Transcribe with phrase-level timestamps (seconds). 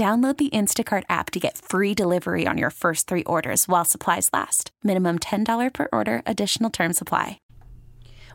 [0.00, 4.30] Download the Instacart app to get free delivery on your first three orders while supplies
[4.32, 4.70] last.
[4.82, 7.38] Minimum $10 per order, additional term supply.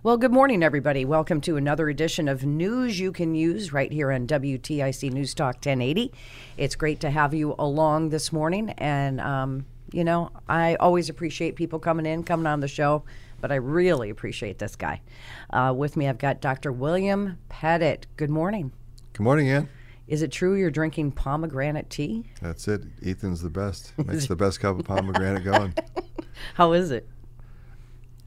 [0.04, 1.06] Well, good morning, everybody.
[1.06, 5.56] Welcome to another edition of News You Can Use right here on WTIC News Talk
[5.56, 6.12] 1080.
[6.56, 8.70] It's great to have you along this morning.
[8.78, 13.06] And, um, you know, I always appreciate people coming in, coming on the show,
[13.42, 15.02] but I really appreciate this guy.
[15.50, 16.72] Uh, with me, I've got Dr.
[16.72, 18.02] William Petit.
[18.18, 18.72] Good morning.
[19.14, 19.68] Good morning, Ann.
[20.08, 22.26] Is it true you're drinking pomegranate tea?
[22.42, 22.84] That's it.
[23.04, 23.94] Ethan's the best.
[24.06, 25.74] Makes the best cup of pomegranate going.
[26.56, 27.08] How is it?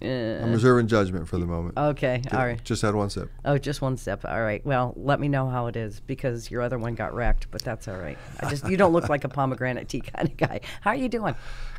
[0.01, 1.77] I'm uh, reserving judgment for the moment.
[1.77, 2.63] Okay, Ju- all right.
[2.63, 3.31] Just had one sip.
[3.45, 4.25] Oh, just one sip.
[4.25, 4.65] All right.
[4.65, 7.89] Well, let me know how it is because your other one got wrecked, but that's
[7.89, 8.17] all right.
[8.41, 10.61] I just you don't look like a pomegranate tea kind of guy.
[10.83, 11.35] How are you doing?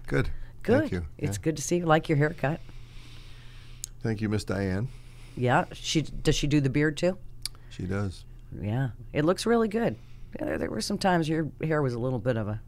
[0.07, 0.29] Good.
[0.63, 0.79] Good.
[0.81, 1.05] Thank you.
[1.17, 1.43] It's Yeah.
[1.43, 1.85] good to see you.
[1.85, 2.59] Like your haircut.
[4.01, 4.89] Thank you, Miss Diane.
[5.37, 5.65] Yeah.
[5.71, 7.17] She does she do the beard too?
[7.69, 8.25] She does.
[8.61, 8.89] Yeah.
[9.13, 9.95] It looks really good.
[10.39, 12.61] Yeah, there were some times your hair was a little bit of a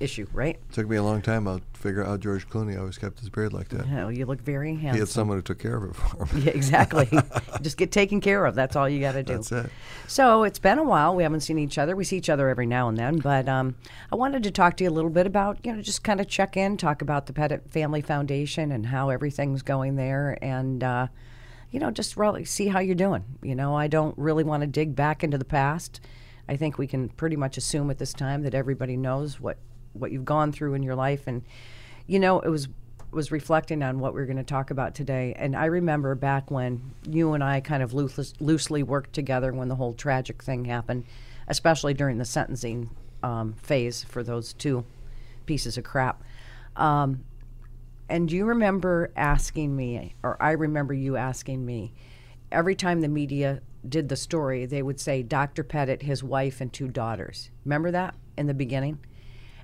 [0.00, 0.58] issue, right?
[0.72, 3.68] Took me a long time to figure out George Clooney always kept his beard like
[3.68, 3.86] that.
[3.86, 4.94] Yeah, you look very handsome.
[4.94, 6.42] He had someone who took care of it for him.
[6.42, 7.08] Yeah, exactly.
[7.62, 8.54] Just get taken care of.
[8.54, 9.34] That's all you got to do.
[9.34, 9.70] That's it.
[10.06, 11.14] So it's been a while.
[11.14, 11.96] We haven't seen each other.
[11.96, 13.76] We see each other every now and then, but um,
[14.12, 16.28] I wanted to talk to you a little bit about, you know, just kind of
[16.28, 21.06] check in, talk about the Petit Family Foundation and how everything's going there, and uh,
[21.70, 23.24] you know, just really see how you're doing.
[23.42, 26.00] You know, I don't really want to dig back into the past.
[26.48, 29.58] I think we can pretty much assume at this time that everybody knows what
[29.92, 31.42] what you've gone through in your life, and
[32.06, 32.68] you know, it was
[33.10, 36.50] was reflecting on what we are going to talk about today, and I remember back
[36.50, 40.66] when you and I kind of loose, loosely worked together when the whole tragic thing
[40.66, 41.04] happened,
[41.48, 42.90] especially during the sentencing
[43.22, 44.84] um, phase for those two
[45.46, 46.22] pieces of crap.
[46.76, 47.24] Um,
[48.08, 51.94] and you remember asking me, or I remember you asking me,
[52.52, 55.64] every time the media did the story, they would say Dr.
[55.64, 57.50] Petit, his wife, and two daughters.
[57.64, 58.98] Remember that in the beginning?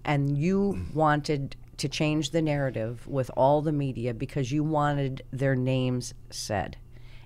[0.04, 5.56] And you wanted to change the narrative with all the media because you wanted their
[5.56, 6.76] names said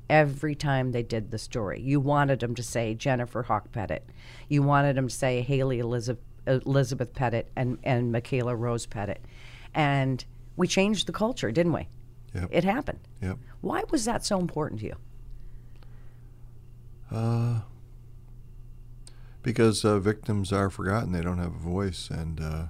[0.08, 1.80] every time they did the story.
[1.80, 4.00] You wanted them to say Jennifer Hawke Petit.
[4.48, 9.20] You wanted them to say Hayley Elizabeth, Elizabeth Petit and, and Michaela Rose Petit.
[9.74, 10.24] And
[10.56, 11.88] we changed the culture, didn't we?
[12.34, 12.48] Yep.
[12.50, 12.98] It happened.
[13.22, 13.38] Yep.
[13.60, 14.96] Why was that so important to you?
[17.10, 17.60] Uh,
[19.42, 22.64] because uh, victims are forgotten; they don't have a voice, and uh,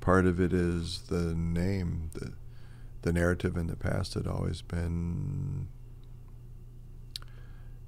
[0.00, 2.10] part of it is the name.
[2.14, 2.32] The,
[3.02, 5.68] the narrative in the past had always been,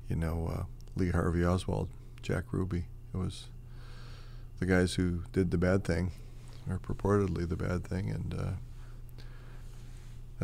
[0.09, 0.63] you know, uh,
[0.97, 1.89] Lee Harvey Oswald,
[2.21, 2.87] Jack Ruby.
[3.13, 3.47] It was
[4.59, 6.13] the guys who did the bad thing,
[6.69, 8.53] or purportedly the bad thing, and uh,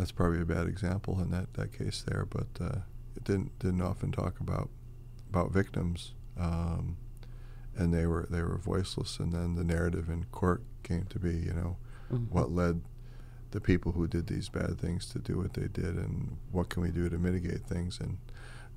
[0.00, 2.27] that's probably a bad example in that, that case there.
[2.28, 2.78] But uh,
[3.15, 4.71] it didn't didn't often talk about
[5.28, 6.97] about victims, um,
[7.77, 9.19] and they were they were voiceless.
[9.19, 11.77] And then the narrative in court came to be, you know,
[12.31, 12.81] what led
[13.50, 16.82] the people who did these bad things to do what they did, and what can
[16.82, 18.00] we do to mitigate things.
[18.00, 18.17] And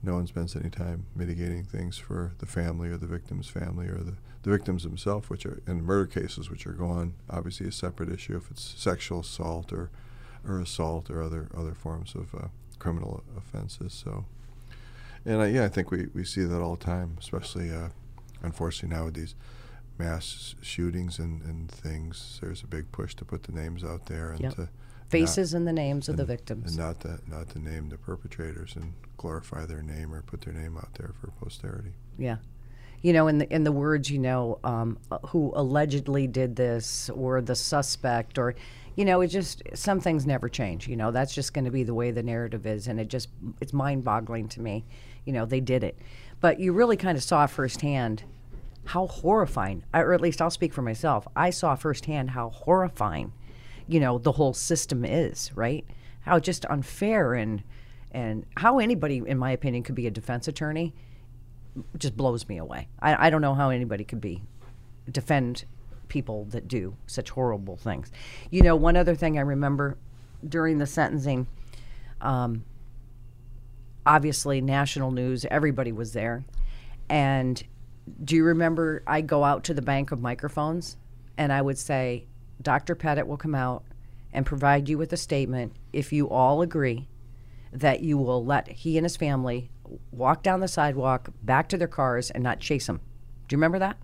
[0.01, 4.00] no one spends any time mitigating things for the family or the victim's family or
[4.00, 7.13] the, the victims themselves, which are in murder cases, which are gone.
[7.29, 9.90] Obviously, a separate issue if it's sexual assault or
[10.47, 12.47] or assault or other other forms of uh,
[12.79, 13.93] criminal offenses.
[13.93, 14.25] So.
[15.25, 17.90] And uh, yeah, I think we, we see that all the time, especially uh,
[18.41, 19.35] unfortunately now with these
[19.97, 22.40] mass shootings and, and things.
[22.41, 24.55] There's a big push to put the names out there and Yep.
[24.55, 24.69] to
[25.07, 26.69] Faces not, and the names of the victims.
[26.72, 30.53] and not to not to name the perpetrators and glorify their name or put their
[30.53, 31.93] name out there for posterity.
[32.17, 32.37] Yeah.
[33.03, 37.09] You know, in the in the words, you know, um, uh, who allegedly did this,
[37.09, 38.55] or the suspect, or,
[38.96, 40.88] you know, it just some things never change.
[40.88, 43.29] You know, that's just going to be the way the narrative is, and it just
[43.61, 44.85] it's mind-boggling to me.
[45.26, 45.97] You know, they did it,
[46.40, 48.23] but you really kind of saw firsthand
[48.85, 53.32] how horrifying, or at least I'll speak for myself, I saw firsthand how horrifying,
[53.88, 55.85] you know, the whole system is, right?
[56.22, 57.64] How just unfair and
[58.11, 60.94] and how anybody, in my opinion, could be a defense attorney
[61.97, 62.87] just blows me away.
[62.99, 64.43] I, I don't know how anybody could be
[65.11, 65.66] defend
[66.08, 68.11] people that do such horrible things.
[68.52, 69.97] You know, one other thing I remember
[70.47, 71.47] during the sentencing,
[72.22, 72.64] um,
[74.05, 76.43] obviously national news, everybody was there,
[77.09, 77.64] and
[78.23, 80.97] do you remember I go out to the bank of microphones
[81.37, 82.25] and I would say,
[82.61, 82.96] Dr.
[82.96, 83.84] Petit will come out
[84.31, 87.08] and provide you with a statement if you all agree
[87.72, 89.70] that you will let he and his family
[90.11, 93.01] walk down the sidewalk back to their cars and not chase them.
[93.47, 93.97] Do you remember that?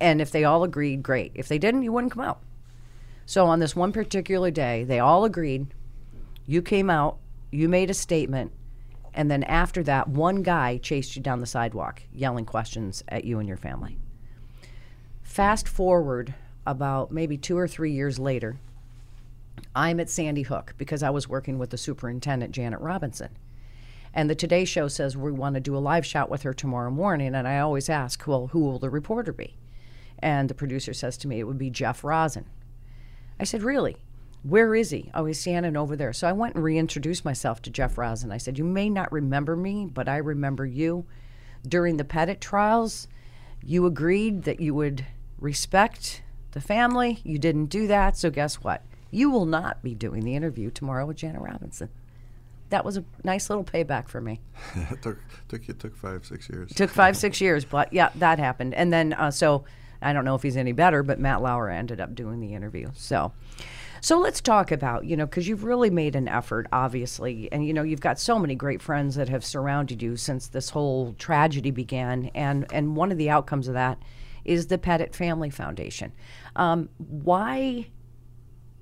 [0.00, 1.32] And if they all agreed, great.
[1.34, 2.40] If they didn't, you wouldn't come out.
[3.26, 5.68] So on this one particular day, they all agreed.
[6.46, 7.18] You came out,
[7.50, 8.52] you made a statement,
[9.14, 13.38] and then after that, one guy chased you down the sidewalk, yelling questions at you
[13.38, 13.98] and your family.
[15.22, 16.34] Fast forward
[16.66, 18.56] about maybe two or three years later,
[19.74, 23.30] I'm at Sandy Hook because I was working with the superintendent, Janet Robinson.
[24.12, 26.90] And the Today Show says we want to do a live shot with her tomorrow
[26.90, 27.34] morning.
[27.34, 29.56] And I always ask, well, who will the reporter be?
[30.18, 32.44] And the producer says to me, it would be Jeff Rossen.
[33.38, 33.96] I said, really?
[34.42, 35.10] Where is he?
[35.12, 36.12] Oh, he's standing over there.
[36.12, 38.32] So I went and reintroduced myself to Jeff Rossen.
[38.32, 41.04] I said, You may not remember me, but I remember you.
[41.66, 43.06] During the Petit trials,
[43.62, 45.04] you agreed that you would
[45.38, 46.22] respect
[46.52, 47.20] the family.
[47.22, 48.16] You didn't do that.
[48.16, 48.82] So guess what?
[49.10, 51.90] You will not be doing the interview tomorrow with Janet Robinson.
[52.70, 54.40] That was a nice little payback for me.
[54.74, 55.18] it took
[55.48, 56.72] took it took five six years.
[56.72, 58.74] took five six years, but yeah, that happened.
[58.74, 59.64] And then uh, so
[60.02, 62.90] I don't know if he's any better, but Matt Lauer ended up doing the interview.
[62.94, 63.32] So.
[64.02, 67.74] So let's talk about, you know, because you've really made an effort, obviously, and you
[67.74, 71.70] know you've got so many great friends that have surrounded you since this whole tragedy
[71.70, 73.98] began, and and one of the outcomes of that
[74.42, 76.12] is the Petit Family Foundation.
[76.56, 77.88] Um, why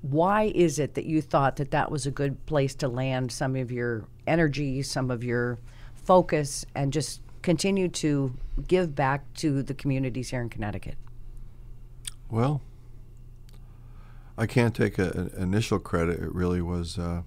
[0.03, 3.57] why is it that you thought that that was a good place to land some
[3.57, 5.59] of your energy, some of your
[5.95, 8.35] focus, and just continue to
[8.67, 10.97] give back to the communities here in Connecticut?
[12.31, 12.61] Well,
[14.37, 16.21] I can't take an initial credit.
[16.21, 17.23] It really was uh,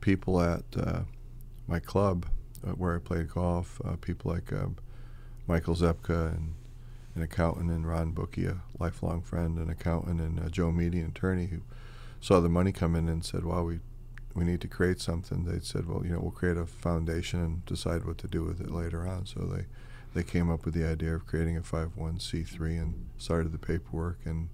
[0.00, 1.00] people at uh,
[1.66, 2.26] my club
[2.64, 4.66] uh, where I played golf, uh, people like uh,
[5.48, 6.54] Michael Zepka and
[7.14, 11.08] an accountant, and Ron Bookie, a lifelong friend, an accountant, and uh, Joe Meady, an
[11.08, 11.60] attorney, who
[12.20, 13.80] saw the money come in and said, "Well, we
[14.34, 17.66] we need to create something." They said, "Well, you know, we'll create a foundation and
[17.66, 19.66] decide what to do with it later on." So they
[20.14, 24.48] they came up with the idea of creating a 501c3 and started the paperwork and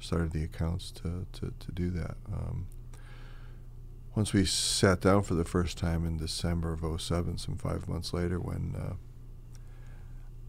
[0.00, 2.16] started the accounts to, to, to do that.
[2.32, 2.66] Um,
[4.14, 8.12] once we sat down for the first time in December of 07, some five months
[8.12, 8.94] later, when uh,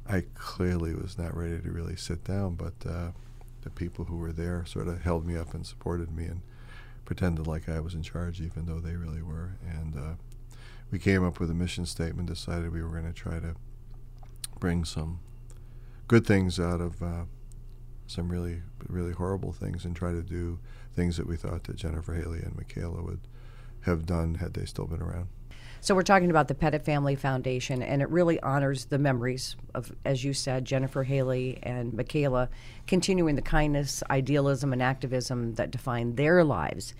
[0.07, 3.11] I clearly was not ready to really sit down, but uh,
[3.61, 6.41] the people who were there sort of held me up and supported me and
[7.05, 9.57] pretended like I was in charge, even though they really were.
[9.67, 10.13] And uh,
[10.91, 13.55] we came up with a mission statement, decided we were going to try to
[14.59, 15.19] bring some
[16.07, 17.25] good things out of uh,
[18.07, 20.59] some really, really horrible things and try to do
[20.93, 23.21] things that we thought that Jennifer Hayley and Michaela would
[23.81, 25.27] have done had they still been around.
[25.85, 29.91] So we're talking about the Petit Family Foundation, and it really honors the memories of,
[30.03, 32.49] as you said, Jennifer Hayley and Michaela,
[32.87, 36.95] continuing the kindness, idealism, and activism that define their lives.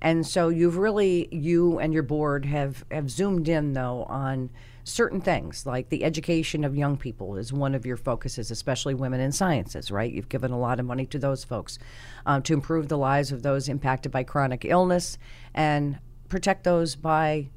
[0.00, 4.50] And so you've really, you and your board have, have zoomed in, though, on
[4.82, 9.20] certain things like the education of young people is one of your focuses, especially women
[9.20, 10.12] in sciences, right?
[10.12, 11.78] You've given a lot of money to those folks
[12.26, 15.18] um, to improve the lives of those impacted by chronic illness
[15.54, 17.48] and protect those by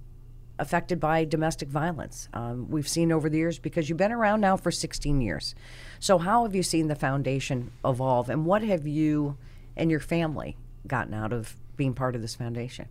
[0.60, 2.30] affected by domestic violence.
[2.34, 5.56] Um, we've seen over the years because you've been around now for 16 years.
[6.00, 9.38] So, how have you seen the foundation evolve, and what have you
[9.76, 12.88] and your family gotten out of being part of this foundation?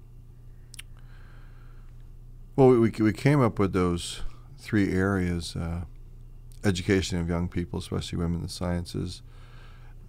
[2.54, 4.23] Well, we, we came up with those
[4.58, 5.82] three areas uh,
[6.64, 9.23] education of young people, especially women in the sciences.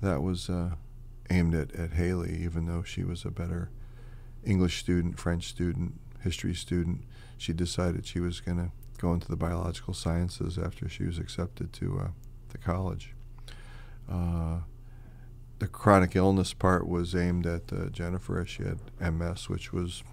[0.01, 0.75] That was uh,
[1.29, 3.69] aimed at, at Hayley, even though she was a better
[4.43, 7.03] English student, French student, history student.
[7.37, 11.71] She decided she was going to go into the biological sciences after she was accepted
[11.73, 12.07] to uh,
[12.49, 13.13] the college.
[14.09, 14.59] Uh,
[15.59, 20.03] the chronic illness part was aimed at uh, Jennifer as she had MS, which was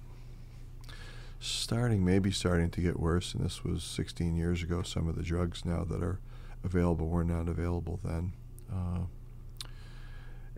[1.39, 4.83] starting, maybe starting to get worse, and this was 16 years ago.
[4.83, 6.19] Some of the drugs now that are
[6.63, 8.33] available were not available then.
[8.73, 9.01] Uh,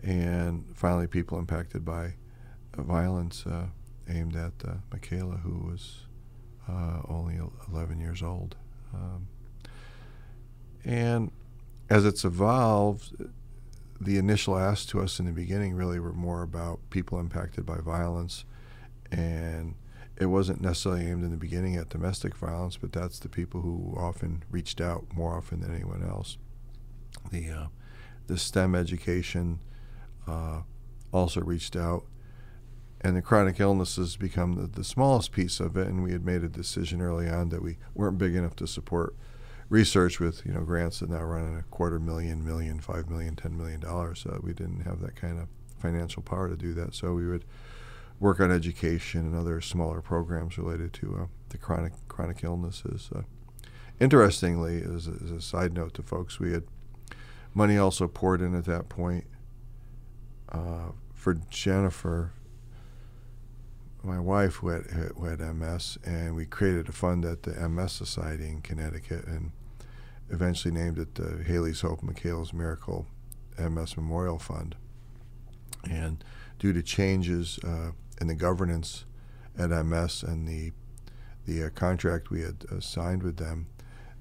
[0.01, 2.13] and finally, people impacted by
[2.77, 3.67] violence uh,
[4.09, 6.06] aimed at uh, Michaela, who was
[6.67, 7.39] uh, only
[7.71, 8.55] 11 years old.
[8.93, 9.27] Um,
[10.83, 11.31] and
[11.89, 13.13] as it's evolved,
[13.99, 17.77] the initial asks to us in the beginning really were more about people impacted by
[17.77, 18.45] violence,
[19.11, 19.75] and
[20.17, 23.95] it wasn't necessarily aimed in the beginning at domestic violence, but that's the people who
[23.97, 26.37] often reached out more often than anyone else.
[27.31, 27.67] The uh,
[28.27, 29.59] the STEM education
[30.27, 30.61] uh,
[31.11, 32.05] also reached out,
[33.01, 35.87] and the chronic illnesses become the, the smallest piece of it.
[35.87, 39.15] And we had made a decision early on that we weren't big enough to support
[39.69, 43.35] research with you know grants that now run at a quarter million, million, five million,
[43.35, 44.21] ten million dollars.
[44.21, 45.47] So we didn't have that kind of
[45.79, 46.95] financial power to do that.
[46.95, 47.45] So we would
[48.19, 53.09] work on education and other smaller programs related to uh, the chronic chronic illnesses.
[53.13, 53.21] Uh,
[53.99, 56.63] interestingly, as a, as a, side note to folks, we had
[57.53, 59.25] money also poured in at that point
[60.49, 62.31] uh, for Jennifer,
[64.03, 67.91] my wife, who had, who had MS, and we created a fund at the MS
[67.91, 69.51] Society in Connecticut, and
[70.29, 73.07] eventually named it the Hayley's Hope Michaela's Miracle
[73.57, 74.75] MS Memorial Fund.
[75.89, 76.23] And
[76.59, 79.05] due to changes uh, in the governance
[79.57, 80.71] at MS and the
[81.45, 83.67] the uh, contract we had uh, signed with them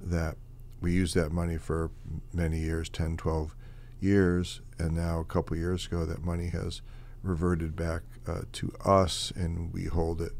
[0.00, 0.36] that
[0.80, 1.90] we used that money for
[2.32, 3.56] many years 10 12
[3.98, 6.82] years and now a couple years ago that money has
[7.24, 10.32] reverted back uh, to us and we hold it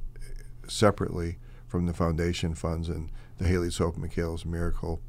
[0.68, 5.00] separately from the foundation funds and the Hayley's Hope Michaela's Miracle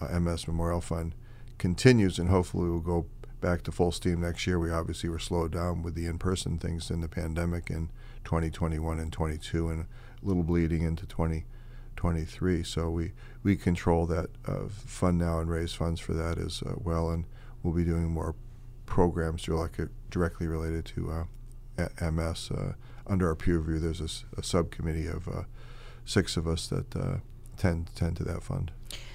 [0.00, 1.14] uh, MS Memorial Fund
[1.58, 3.06] continues and hopefully we'll go
[3.44, 4.58] back to full steam next year.
[4.58, 7.90] We obviously were slowed down with the in-person things in the pandemic in
[8.24, 9.86] 2021 and 22, and a
[10.22, 12.62] little bleeding into 2023.
[12.62, 16.72] So we we control that uh, fund now and raise funds for that as uh,
[16.76, 17.26] well, and
[17.62, 18.34] we'll be doing more
[18.86, 19.46] programs
[20.10, 21.24] directly related to uh,
[21.76, 22.50] MS.
[22.50, 22.72] Uh,
[23.06, 25.42] under our peer review, there's a, a subcommittee of uh,
[26.04, 27.16] six of us that uh,
[27.56, 28.70] tend tend to that fund.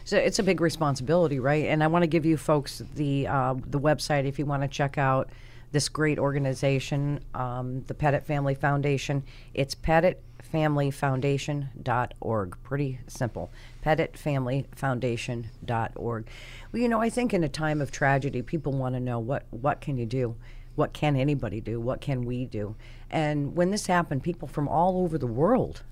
[0.05, 1.65] So it's a big responsibility, right?
[1.65, 4.67] And I want to give you folks the uh, the website if you want to
[4.67, 5.29] check out
[5.71, 9.21] this great organization, um, the Petit Family Foundation.
[9.53, 12.57] It's petitfamilyfoundation.org.
[12.63, 13.51] Pretty simple.
[13.85, 16.27] petitfamilyfoundation.org.
[16.71, 19.45] Well, you know, I think in a time of tragedy, people want to know what
[19.51, 20.35] what can you do?
[20.79, 21.79] What can anybody do?
[21.79, 22.75] What can we do?
[23.11, 25.83] And when this happened, people from all over the world,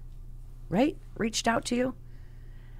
[0.69, 1.93] right, reached out to you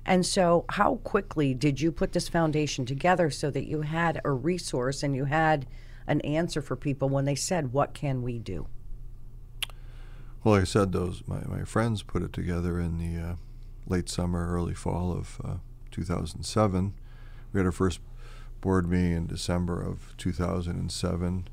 [0.08, 4.32] and so, how quickly did you put this foundation together so that you had a
[4.32, 5.68] resource and you had
[6.08, 8.68] an answer for people when they said, What can we do?
[10.44, 13.36] Well, like I said, those my, my friends put it together in the uh,
[13.86, 15.56] late summer, early fall of uh,
[15.92, 16.94] 2007.
[17.52, 18.00] We had our first
[18.62, 21.50] board meeting in December of 2007.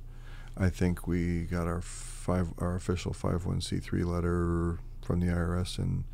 [0.56, 6.04] I think we got our five our official 501c3 letter from the IRS in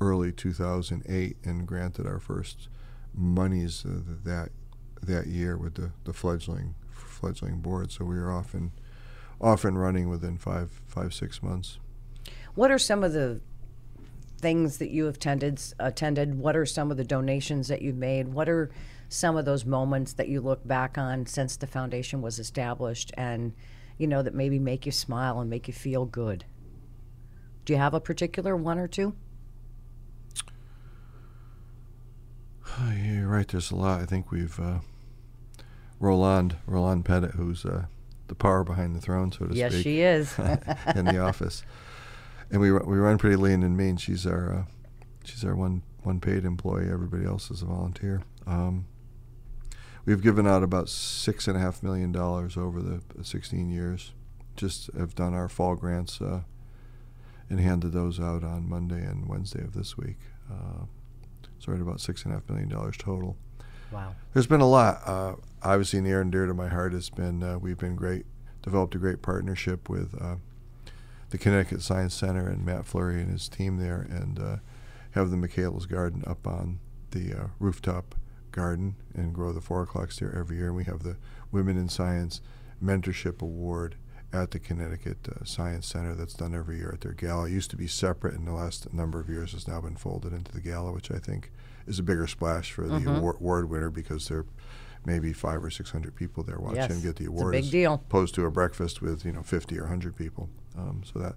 [0.00, 2.68] early 2008 and granted our first
[3.14, 4.50] monies uh, that
[5.02, 7.90] that year with the, the fledgling fledgling board.
[7.90, 8.72] So we were often
[9.40, 11.78] often running within five five six months.
[12.54, 13.40] What are some of the
[14.38, 16.38] things that you have attended attended?
[16.38, 18.28] What are some of the donations that you've made?
[18.28, 18.70] What are
[19.08, 23.52] some of those moments that you look back on since the foundation was established and
[24.00, 26.44] you know that maybe make you smile and make you feel good?
[27.64, 29.14] Do you have a particular one or two?
[32.78, 33.46] Oh, yeah, you're right.
[33.46, 34.00] There's a lot.
[34.00, 34.78] I think we've uh,
[35.98, 37.84] Roland Roland Petit, who's uh,
[38.28, 39.86] the power behind the throne, so to yes, speak.
[39.86, 41.62] Yes, she is in the office,
[42.50, 43.98] and we we run pretty lean and mean.
[43.98, 44.64] She's our uh,
[45.24, 46.90] she's our one one paid employee.
[46.90, 48.22] Everybody else is a volunteer.
[48.46, 48.86] Um,
[50.04, 54.12] we've given out about six and a half million dollars over the 16 years.
[54.56, 56.40] Just have done our fall grants uh,
[57.48, 60.18] and handed those out on Monday and Wednesday of this week.
[60.50, 60.84] Uh,
[61.58, 63.36] so at about six and a half million dollars total.
[63.92, 64.14] Wow.
[64.32, 65.02] There's been a lot.
[65.04, 68.24] Uh, obviously, near and dear to my heart has been uh, we've been great,
[68.62, 70.36] developed a great partnership with uh,
[71.30, 74.56] the Connecticut Science Center and Matt Fleury and his team there, and uh,
[75.12, 76.78] have the Michaela's Garden up on
[77.10, 78.14] the uh, rooftop
[78.52, 80.68] garden and grow the four o'clocks there every year.
[80.68, 81.16] And we have the
[81.52, 82.40] Women in Science
[82.82, 83.96] Mentorship Award
[84.32, 87.46] at the Connecticut uh, Science Center that's done every year at their gala.
[87.46, 90.32] It used to be separate, and the last number of years has now been folded
[90.32, 91.50] into the gala, which I think
[91.86, 93.16] is a bigger splash for the mm-hmm.
[93.16, 94.44] award, award, winner because there
[95.04, 97.54] may be five or six hundred people there watching yes, him get the award.
[97.54, 97.94] It's a big deal.
[97.94, 100.48] Opposed to a breakfast with you know fifty or hundred people.
[100.78, 101.34] Um, so that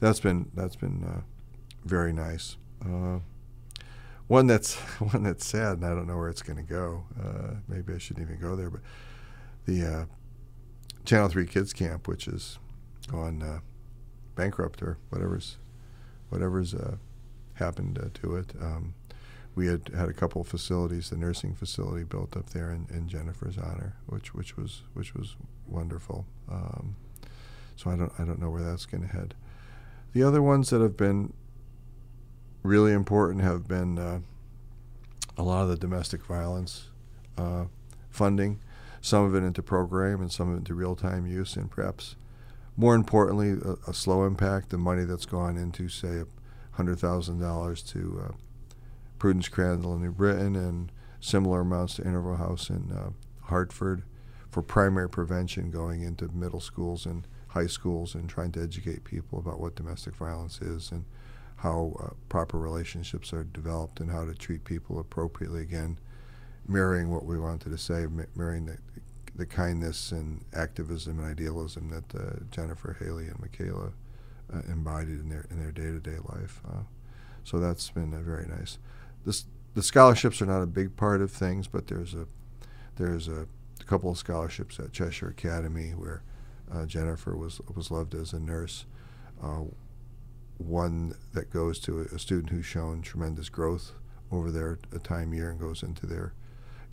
[0.00, 1.20] that's been that's been uh,
[1.84, 2.56] very nice.
[2.84, 3.18] Uh,
[4.32, 4.74] one that's
[5.12, 7.04] one that's sad, and I don't know where it's going to go.
[7.22, 8.80] Uh, maybe I shouldn't even go there, but
[9.66, 10.04] the uh,
[11.04, 12.58] Channel Three Kids Camp, which is
[13.08, 13.60] gone uh,
[14.34, 15.58] bankrupt or whatever's
[16.30, 16.96] whatever's uh,
[17.54, 18.54] happened uh, to it.
[18.58, 18.94] Um,
[19.54, 23.08] we had had a couple of facilities, the nursing facility built up there in, in
[23.08, 25.36] Jennifer's honor, which which was which was
[25.68, 26.24] wonderful.
[26.50, 26.96] Um,
[27.76, 29.34] so I don't I don't know where that's going to head.
[30.14, 31.34] The other ones that have been
[32.62, 34.20] really important have been uh,
[35.36, 36.90] a lot of the domestic violence
[37.36, 37.64] uh,
[38.10, 38.60] funding,
[39.00, 42.16] some of it into program and some of it into real time use, and perhaps
[42.76, 46.22] more importantly, a, a, slow impact, the money that's gone into, say,
[46.78, 48.32] $100,000 to uh,
[49.18, 50.90] Prudence Crandall in New Britain and
[51.20, 53.10] similar amounts to Interval House in uh,
[53.42, 54.04] Hartford
[54.50, 59.38] for primary prevention going into middle schools and high schools and trying to educate people
[59.38, 61.04] about what domestic violence is and
[61.62, 65.62] how uh, proper relationships are developed and how to treat people appropriately.
[65.62, 65.96] Again,
[66.66, 68.04] mirroring what we wanted to say,
[68.34, 68.78] mirroring the,
[69.36, 73.92] the kindness and activism and idealism that uh, Jennifer, Hayley, and Michaela
[74.52, 76.60] uh, embodied in their in their day to day life.
[76.68, 76.82] Uh,
[77.44, 78.78] so that's been uh, very nice.
[79.24, 82.26] This the scholarships are not a big part of things, but there's a
[82.96, 83.46] there's a,
[83.86, 86.22] couple of scholarships at Cheshire Academy where
[86.72, 88.84] uh, Jennifer was was loved as a nurse.
[90.62, 93.92] Uh, one that goes to a, student who's shown tremendous growth
[94.30, 96.32] over their time year and goes into their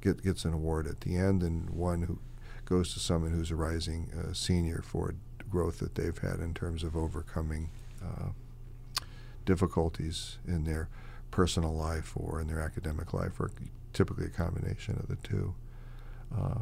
[0.02, 2.20] get, gets an award at the end, and one who
[2.66, 5.16] goes to someone who's a rising uh, senior for
[5.50, 7.70] growth that they've had in terms of overcoming
[8.04, 8.30] uh,
[9.46, 10.90] difficulties in their
[11.32, 13.52] personal life or in their academic life, or
[13.94, 15.56] typically a combination of the two.
[16.36, 16.60] Uh,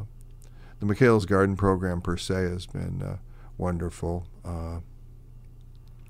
[0.80, 3.16] the Michaela's Garden program per se has been uh,
[3.58, 4.26] wonderful.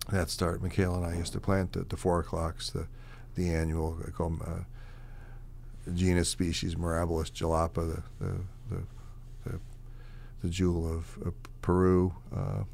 [0.09, 0.63] Uh, that start.
[0.63, 2.87] Michael and I used to plant the, the four o'clocks, the
[3.35, 3.99] the annual.
[4.07, 8.35] I call them, uh, genus species Mirabilis jalapa, the the,
[8.71, 8.83] the
[9.45, 9.61] the,
[10.43, 12.15] the jewel of, of Peru.
[12.35, 12.65] Uh,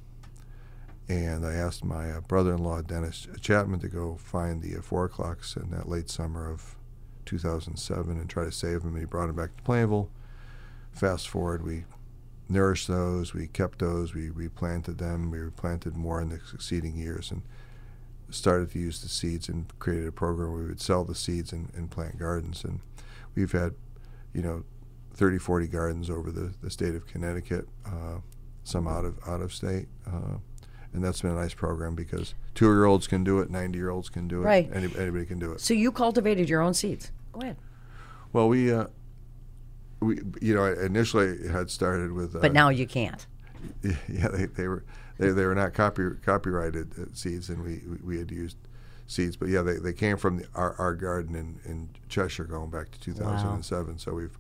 [1.07, 5.55] and I asked my uh, brother-in-law Dennis Chapman to go find the uh, four o'clocks
[5.55, 6.77] in that late summer of
[7.27, 8.99] 2007 and try to save them.
[8.99, 10.09] He brought them back to Plainville.
[10.93, 11.85] Fast forward, we
[12.49, 17.31] nourished those, we kept those, we replanted them, we replanted more in the succeeding years,
[17.31, 17.43] and
[18.31, 21.53] started to use the seeds and created a program where we would sell the seeds
[21.53, 22.65] and, and plant gardens.
[22.65, 22.81] And
[23.35, 23.75] we've had,
[24.33, 24.65] you know,
[25.15, 28.19] 30, 40 gardens over the, the state of Connecticut, uh,
[28.65, 29.87] some out of out of state.
[30.07, 30.39] Uh,
[30.93, 33.91] and that's been a nice program because two year olds can do it, 90 year
[33.91, 34.71] olds can do it, right.
[34.73, 35.61] Any, anybody can do it.
[35.61, 37.11] So you cultivated your own seeds.
[37.33, 37.57] Go ahead.
[38.33, 38.87] Well, we, uh,
[40.05, 42.37] we you know, initially had started with.
[42.37, 43.27] Uh, but now you can't.
[44.09, 44.85] Yeah, they, they were
[45.19, 48.57] they, they were not copy, copyrighted uh, seeds, and we, we had used
[49.07, 49.37] seeds.
[49.37, 52.91] But yeah, they, they came from the, our, our garden in, in Cheshire going back
[52.91, 53.87] to 2007.
[53.87, 53.97] Wow.
[53.97, 54.39] So we've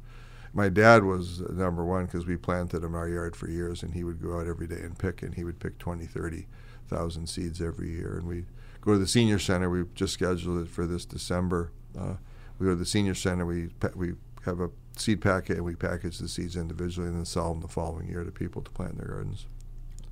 [0.52, 3.92] my dad was number one because we planted them in our yard for years, and
[3.92, 7.60] he would go out every day and pick, and he would pick 20, 30,000 seeds
[7.60, 8.18] every year.
[8.18, 8.44] And we
[8.80, 9.68] go to the senior center.
[9.68, 11.72] We just scheduled it for this December.
[11.98, 12.14] Uh,
[12.58, 13.44] we go to the senior center.
[13.44, 14.12] We we
[14.44, 17.68] have a seed packet, and we package the seeds individually, and then sell them the
[17.68, 19.46] following year to people to plant in their gardens.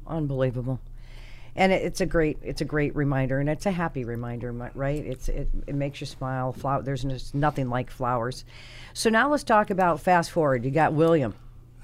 [0.06, 0.80] Unbelievable.
[1.54, 5.04] And it's a great it's a great reminder and it's a happy reminder right?
[5.04, 8.44] It's it, it makes you smile flower there's just nothing like flowers.
[8.94, 10.64] So now let's talk about fast forward.
[10.64, 11.34] You got william.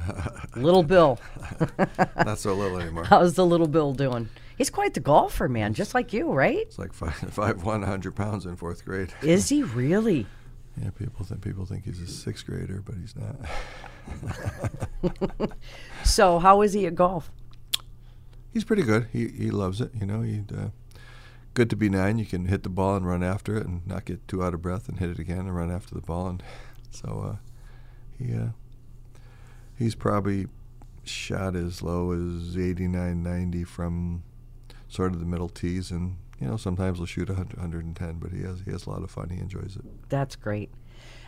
[0.57, 1.19] Little bill.
[2.17, 3.05] Not so little anymore.
[3.09, 4.29] How's the little bill doing?
[4.57, 6.61] He's quite the golfer man just like you right?
[6.61, 9.13] It's like five, one hundred pounds in fourth grade.
[9.23, 10.27] Is he really
[10.83, 13.37] yeah people think people think he's a sixth grader but he's not
[16.05, 17.31] so how is he at golf
[18.53, 19.09] he's pretty good.
[19.13, 19.93] He he loves it.
[19.99, 20.69] You know, he uh,
[21.55, 22.19] good to be nine.
[22.19, 24.63] You can hit the ball and run after it, and not get too out of
[24.63, 26.29] breath, and hit it again and run after the ball.
[26.29, 26.43] And
[26.91, 27.37] so uh,
[28.19, 28.49] he uh,
[29.77, 30.47] he's probably
[31.05, 34.23] shot as low as 89, 90 from
[34.89, 38.43] sort of the middle tees, and you know sometimes he'll shoot 100, 110, but he
[38.43, 39.31] has he has a lot of fun.
[39.31, 40.09] He enjoys it.
[40.09, 40.71] That's great.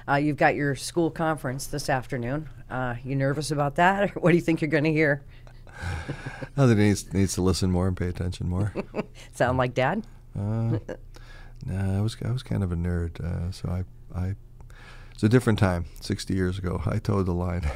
[0.08, 2.48] Uh, you've got your school conference this afternoon.
[2.68, 5.22] Uh, you nervous about that, or what do you think you're going to hear?
[6.56, 8.74] I think he needs, needs to listen more and pay attention more.
[9.32, 10.06] Sound like dad?
[10.38, 10.78] Uh,
[11.66, 13.84] nah, I was I was kind of a nerd, uh, so I
[14.18, 14.34] I
[15.12, 15.86] it's a different time.
[16.00, 17.68] Sixty years ago, I towed the line.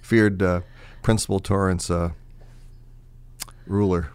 [0.00, 0.60] Feared uh,
[1.02, 2.10] Principal Torrance uh,
[3.66, 4.10] ruler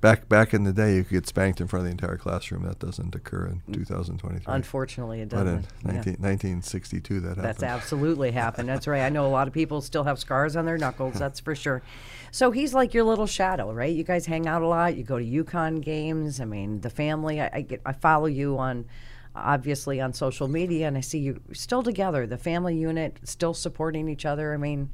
[0.00, 2.64] back back in the day, you could get spanked in front of the entire classroom.
[2.64, 3.74] That doesn't occur in mm.
[3.74, 4.52] 2023.
[4.52, 5.66] Unfortunately, it doesn't.
[5.82, 6.28] But in 19, yeah.
[6.28, 7.44] 1962, that happened.
[7.44, 8.68] That's absolutely happened.
[8.68, 9.02] That's right.
[9.02, 11.14] I know a lot of people still have scars on their knuckles.
[11.18, 11.82] that's for sure.
[12.30, 13.94] So he's like your little shadow, right?
[13.94, 14.96] You guys hang out a lot.
[14.96, 16.40] You go to UConn games.
[16.40, 17.40] I mean, the family.
[17.40, 17.80] I, I get.
[17.84, 18.86] I follow you on
[19.34, 24.08] obviously on social media and I see you still together, the family unit still supporting
[24.08, 24.52] each other.
[24.52, 24.90] I mean,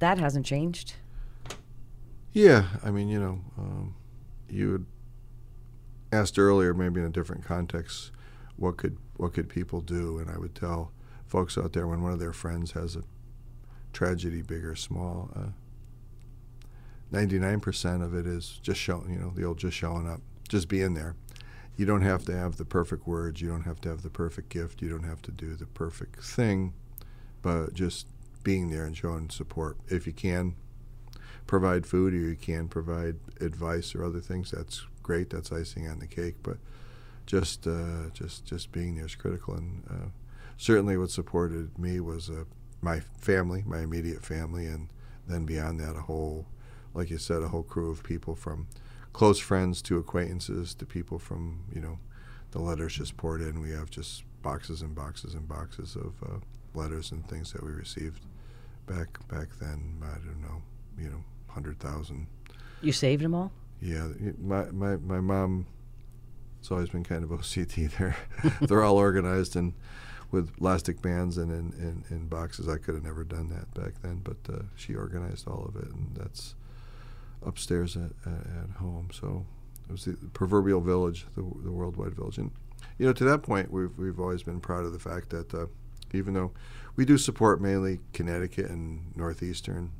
[0.00, 0.94] that hasn't changed.
[2.32, 3.94] Yeah, I mean, you know, um,
[4.48, 4.86] you
[6.12, 8.12] asked earlier, maybe in a different context,
[8.56, 10.92] what could what could people do, and I would tell
[11.26, 13.02] folks out there when one of their friends has a
[13.92, 15.30] tragedy, big or small.
[15.34, 15.50] Uh,
[17.12, 20.94] 99% of it is just showing, you know, the old just showing up, just being
[20.94, 21.16] there.
[21.76, 24.48] You don't have to have the perfect words, you don't have to have the perfect
[24.48, 26.72] gift, you don't have to do the perfect thing,
[27.42, 28.06] but just
[28.44, 29.76] being there and showing support.
[29.88, 30.54] If you can
[31.50, 35.30] provide food or you can provide advice or other things, that's great.
[35.30, 36.36] That's icing on the cake.
[36.44, 36.58] But
[37.26, 39.54] just uh, just just being there is critical.
[39.54, 40.08] And uh,
[40.56, 42.44] certainly, what supported me was uh,
[42.80, 44.90] my family, my immediate family, and
[45.26, 46.46] then beyond that, a whole,
[46.94, 48.68] like you said, a whole crew of people from
[49.12, 51.98] close friends to acquaintances to people from you know
[52.52, 53.60] the letters just poured in.
[53.60, 56.38] We have just boxes and boxes and boxes of uh,
[56.74, 58.24] letters and things that we received
[58.86, 60.00] back back then.
[60.04, 60.62] I don't know,
[60.96, 62.26] you know, hundred thousand.
[62.82, 63.52] You saved them all.
[63.80, 64.08] Yeah,
[64.38, 65.66] my my my mom.
[66.60, 67.90] It's always been kind of OCD.
[67.96, 68.16] They're
[68.60, 69.74] they're all organized and
[70.30, 72.68] with elastic bands and in, in, in boxes.
[72.68, 75.90] I could have never done that back then, but uh, she organized all of it,
[75.90, 76.54] and that's
[77.44, 79.08] upstairs at, at, at home.
[79.12, 79.44] So
[79.88, 82.50] it was the proverbial village, the, the worldwide village, and
[82.98, 85.66] you know to that point we've we've always been proud of the fact that uh,
[86.12, 86.52] even though
[86.96, 89.92] we do support mainly Connecticut and northeastern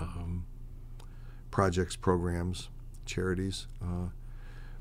[0.00, 0.46] um,
[1.50, 2.68] projects, programs,
[3.04, 3.66] charities.
[3.82, 4.08] Uh,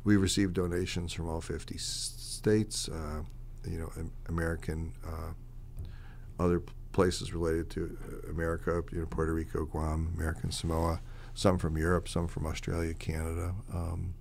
[0.04, 3.21] we receive donations from all 50 states, uh,
[3.67, 3.91] you know,
[4.28, 5.34] American, uh,
[6.43, 11.02] other places related to uh, America, you know, Puerto Rico, Guam, American Samoa,
[11.34, 13.54] some from Europe, some from Australia, Canada.
[13.74, 14.15] Um,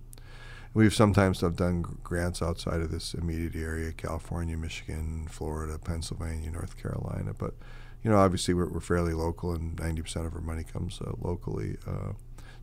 [0.73, 6.77] we've sometimes have done grants outside of this immediate area: California, Michigan, Florida, Pennsylvania, North
[6.77, 7.33] Carolina.
[7.37, 7.55] But
[8.03, 11.77] you know, obviously we're, we're fairly local, and 90% of our money comes uh, locally.
[11.87, 12.13] Uh,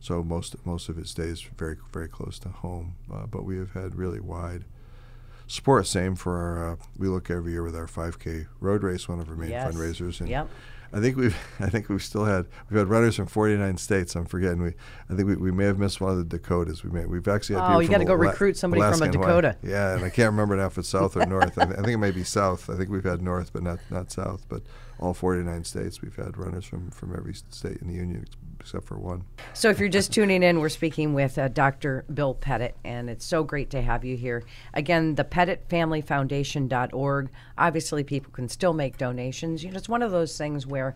[0.01, 2.95] so most most of it stays very very close to home.
[3.13, 4.63] Uh, but we have had really wide
[5.47, 5.87] support.
[5.87, 6.71] Same for our.
[6.71, 9.73] Uh, we look every year with our 5K road race, one of our main Yes.
[9.73, 10.49] fundraisers, and Yep.
[10.91, 14.15] I think we've I think we've still had we've had runners from 49 states.
[14.15, 14.73] I'm forgetting we
[15.09, 16.83] I think we, we may have missed one of the Dakotas.
[16.83, 19.05] We may we've actually had Oh, you gotta go Ala- recruit somebody from a Alaska
[19.05, 19.41] and Hawaii.
[19.41, 19.57] Dakota.
[19.63, 21.57] Yeah, and I can't remember now if it's south or north.
[21.59, 22.69] I, th- I think it may be south.
[22.69, 24.45] I think we've had north, but not not south.
[24.49, 24.63] But
[24.99, 28.25] all 49 states, we've had runners from from every state in the union
[28.59, 29.23] except for one.
[29.53, 32.05] So, if you're just tuning in, we're speaking with uh, Dr.
[32.13, 34.43] Bill Petit, and it's so great to have you here.
[34.73, 37.29] Again, the PetitFamilyFoundation.org.
[37.57, 39.63] Obviously, people can still make donations.
[39.63, 40.95] You know, it's one of those things where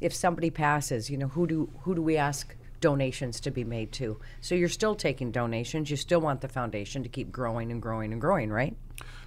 [0.00, 3.92] if somebody passes, you know, who do who do we ask donations to be made
[3.92, 4.18] to?
[4.40, 5.90] So you're still taking donations.
[5.90, 8.76] You still want the foundation to keep growing and growing and growing, right?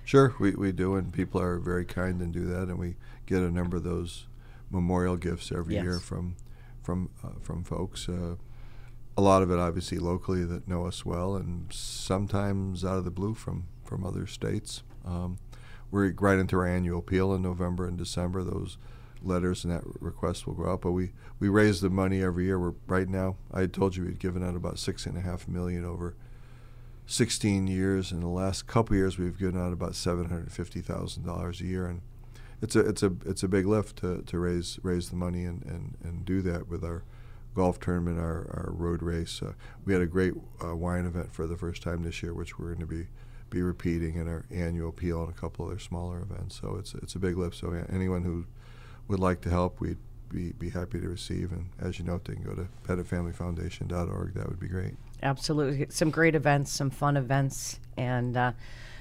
[0.05, 2.95] Sure, we, we do, and people are very kind and do that, and we
[3.27, 4.25] get a number of those
[4.71, 5.83] memorial gifts every Yes.
[5.83, 6.35] year from
[6.81, 8.09] from uh, from folks.
[8.09, 8.35] Uh,
[9.15, 13.11] a lot of it, obviously, locally that know us well, and sometimes out of the
[13.11, 14.83] blue from from other states.
[15.05, 15.37] Um,
[15.89, 18.43] we're right into our annual appeal in November and December.
[18.43, 18.77] Those
[19.23, 22.59] letters and that request will go out, but we we raise the money every year.
[22.59, 23.37] We're right now.
[23.53, 26.15] I had told you we'd given out about six and a half million over
[27.07, 28.11] 16 years.
[28.11, 32.01] In the last couple years, we've given out about $750,000 a year, and
[32.61, 35.63] it's a it's a it's a big lift to, to raise raise the money and,
[35.63, 37.03] and, and do that with our
[37.55, 39.41] golf tournament, our, our road race.
[39.41, 42.59] Uh, we had a great uh, wine event for the first time this year, which
[42.59, 43.07] we're going to be
[43.49, 46.59] be repeating in our annual appeal and a couple other smaller events.
[46.59, 47.55] So it's it's a big lift.
[47.55, 48.45] So anyone who
[49.07, 49.97] would like to help, we'd
[50.29, 51.51] be, be happy to receive.
[51.51, 54.33] And as you know, they can go to petitfamilyfoundation.org.
[54.33, 54.95] That would be great.
[55.23, 55.87] Absolutely.
[55.89, 57.79] Some great events, some fun events.
[57.95, 58.51] And uh,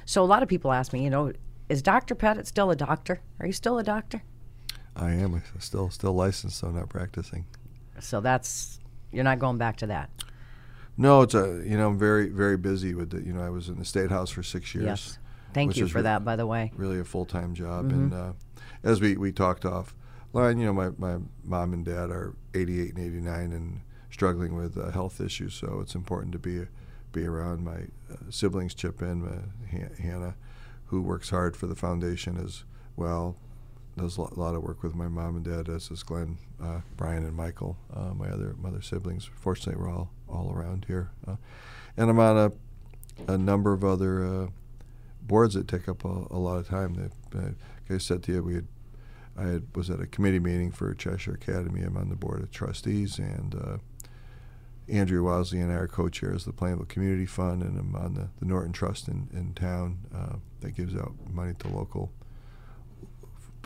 [0.04, 1.32] so a lot of people ask me, you know,
[1.68, 2.14] is Dr.
[2.14, 3.20] Petit still a doctor?
[3.40, 4.22] Are you still a doctor?
[4.94, 7.44] I am still still licensed, so I'm not practicing.
[8.00, 8.78] So that's,
[9.12, 10.10] you're not going back to that.
[10.96, 13.68] No, it's a you know I'm very very busy with the you know I was
[13.68, 14.86] in the state house for six years.
[14.86, 15.18] Yes.
[15.52, 16.72] Thank you for re- that, by the way.
[16.74, 17.94] Really a full time job, Mm-hmm.
[18.00, 18.32] and uh,
[18.82, 19.94] as we we talked off
[20.32, 24.78] line, you know my my mom and dad are 88 and 89 and struggling with
[24.78, 26.64] uh, health issues, so it's important to be
[27.12, 27.62] be around.
[27.64, 29.26] My uh, siblings chip in.
[29.26, 30.34] Uh, Han- Hannah,
[30.86, 32.64] who works hard for the foundation as
[32.96, 33.36] well,
[33.96, 37.24] does a lot, of work with my mom and dad, as does Glenn, uh, Brian,
[37.24, 39.24] and Michael, uh, my other mother siblings.
[39.24, 41.36] Fortunately, we're all all around here, uh,
[41.96, 42.52] and I'm on a
[43.32, 44.46] a number of other uh,
[45.22, 46.94] boards that take up a, a lot of time.
[46.94, 48.66] That, uh, like I said to you, we had
[49.38, 51.82] I had, was at a committee meeting for Cheshire Academy.
[51.82, 53.80] I'm on the board of trustees, and
[54.88, 58.14] uh, Andrew Wosley and I are co-chairs of the Plainville Community Fund, and I'm on
[58.14, 62.12] the, the Norton Trust in, in town uh, that gives out money to local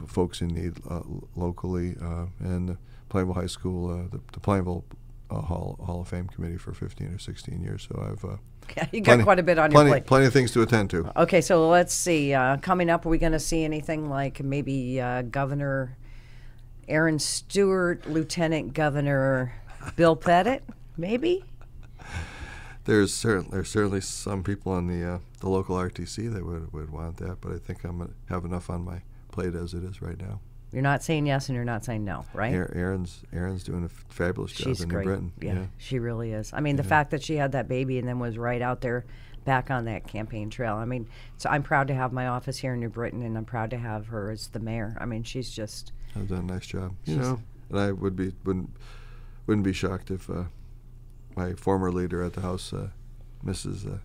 [0.02, 1.00] f- folks in need uh,
[1.36, 2.78] locally, uh, and the
[3.08, 4.84] Plainville High School, uh, the, the Plainville
[5.30, 8.36] a Hall, Hall of Fame committee for 15 or 16 years, so I've uh,
[8.76, 10.06] Yeah, you got plenty- quite a bit on plenty, your plate.
[10.06, 11.12] Plenty of things to attend to.
[11.22, 12.34] Okay, so let's see.
[12.34, 15.96] Uh, coming up, are we going to see anything like maybe uh, Governor
[16.88, 19.52] Erin Stewart, Lieutenant Governor
[19.94, 20.58] Bill Petit?
[21.00, 21.42] Maybe?
[22.84, 26.90] There's certain there's certainly some people on the uh, the local RTC that would would
[26.90, 29.00] want that, but I think I'm gonna have enough on my
[29.32, 30.40] plate as it is right now.
[30.72, 32.52] You're not saying yes and you're not saying no, right?
[32.52, 35.06] Erin- Erin's Erin's doing a f- fabulous job She's in great.
[35.06, 35.32] New Britain.
[35.40, 36.52] Yeah, she really is.
[36.52, 39.04] I mean, the fact that she had that baby and then was right out there
[39.44, 40.74] back on that campaign trail.
[40.74, 41.08] I mean,
[41.38, 43.78] so I'm proud to have my office here in New Britain and I'm proud to
[43.78, 44.96] have her as the mayor.
[45.00, 46.94] I mean, she's just I've done a nice job.
[47.04, 48.70] You know, and I would be wouldn't
[49.46, 50.44] wouldn't be shocked if uh,
[51.36, 52.88] my former leader at the House, uh,
[53.44, 53.86] Mrs.
[53.92, 53.98] Uh,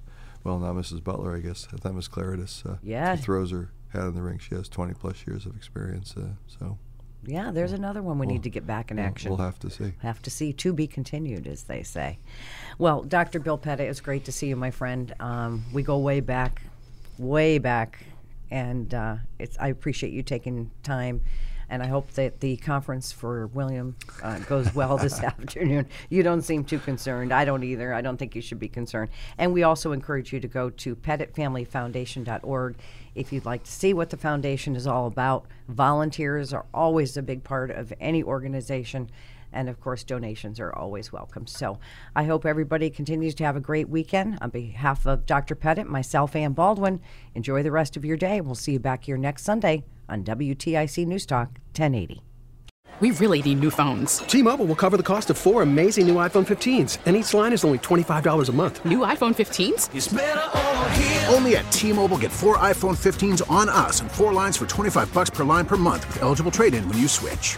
[0.44, 1.04] well, now Mrs.
[1.04, 3.16] Butler, I guess, I thought Miss Klarides, uh, Yeah.
[3.16, 4.38] she throws her hat in the ring.
[4.40, 6.78] She has 20 plus years of experience, uh, so
[7.28, 9.30] yeah, there's another one we need to get back in action.
[9.30, 9.94] we'll have to see.
[10.04, 12.20] Have to see, to be continued, as they say.
[12.78, 13.40] Well, Dr.
[13.40, 15.12] Bill Petit, it's great to see you, my friend.
[15.20, 16.62] Um, we go way back,
[17.18, 18.06] way back,
[18.52, 21.22] and uh, it's, I appreciate you taking time.
[21.70, 25.88] And I hope that the conference for William uh, goes well this afternoon.
[26.10, 27.34] You don't seem too concerned.
[27.34, 27.94] I don't either.
[27.94, 29.10] I don't think you should be concerned.
[29.38, 32.76] And we also encourage you to go to petitfamilyfoundation.org
[33.16, 35.46] if you'd like to see what the foundation is all about.
[35.70, 39.10] Volunteers are always a big part of any organization.
[39.52, 41.48] And of course, donations are always welcome.
[41.48, 41.80] So
[42.16, 44.38] I hope everybody continues to have a great weekend.
[44.42, 45.56] On behalf of Dr.
[45.56, 47.02] Petit, myself, Ann Baldwin,
[47.34, 48.42] enjoy the rest of your day.
[48.42, 52.22] We'll see you back here next Sunday on WTIC News Talk 1080.
[53.02, 54.20] We really need new phones.
[54.20, 57.66] T-Mobile will cover the cost of four amazing new iPhone 15s, and each line is
[57.66, 58.86] only $25 a month.
[58.86, 61.34] New iPhone 15s?
[61.34, 65.30] Only at T-Mobile, get four iPhone 15s on us and four lines for 25 bucks
[65.30, 67.58] per line per month with eligible trade-in when you switch.